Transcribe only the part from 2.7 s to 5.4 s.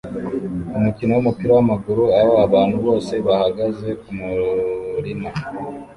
bose bahagaze kumurima